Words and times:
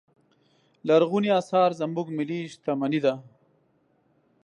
لرغوني 0.87 1.29
اثار 1.39 1.69
زموږ 1.79 2.07
ملي 2.17 2.39
شتمنې 2.53 2.99
ده. 3.05 3.13